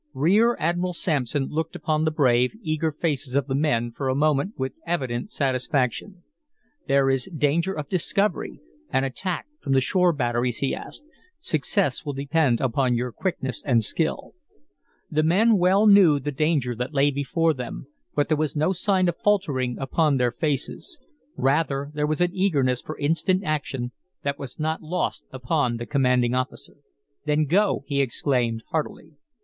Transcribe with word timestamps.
Rear 0.15 0.55
Admiral 0.59 0.93
Sampson 0.93 1.45
looked 1.51 1.75
upon 1.75 2.05
the 2.05 2.09
brave, 2.09 2.55
eager 2.63 2.91
faces 2.91 3.35
of 3.35 3.45
the 3.45 3.53
men 3.53 3.91
for 3.91 4.09
a 4.09 4.15
moment 4.15 4.55
with 4.57 4.73
evident 4.87 5.29
satisfaction. 5.29 6.23
"There 6.87 7.11
is 7.11 7.29
danger 7.31 7.73
of 7.73 7.87
discovery, 7.87 8.61
and 8.89 9.05
attack 9.05 9.45
from 9.59 9.73
the 9.73 9.79
shore 9.79 10.11
batteries," 10.11 10.57
he 10.57 10.73
added. 10.73 11.01
"Success 11.37 12.03
will 12.03 12.13
depend 12.13 12.59
upon 12.59 12.95
your 12.95 13.11
quickness 13.11 13.61
and 13.63 13.83
skill." 13.83 14.33
The 15.11 15.21
men 15.21 15.59
well 15.59 15.85
knew 15.85 16.19
the 16.19 16.31
danger 16.31 16.73
that 16.77 16.95
lay 16.95 17.11
before 17.11 17.53
them, 17.53 17.85
but 18.15 18.27
there 18.27 18.35
was 18.37 18.55
no 18.55 18.73
sign 18.73 19.07
of 19.07 19.17
faltering 19.17 19.77
upon 19.77 20.17
their 20.17 20.31
faces. 20.31 20.97
Rather, 21.37 21.91
there 21.93 22.07
was 22.07 22.21
an 22.21 22.33
eagerness 22.33 22.81
for 22.81 22.97
instant 22.97 23.43
action 23.43 23.91
that 24.23 24.39
was 24.39 24.59
not 24.59 24.81
lost 24.81 25.25
upon 25.31 25.77
the 25.77 25.85
commanding 25.85 26.33
officer. 26.33 26.77
"Then 27.27 27.45
go!" 27.45 27.83
he 27.85 28.01
exclaimed, 28.01 28.63
heartily. 28.71 29.11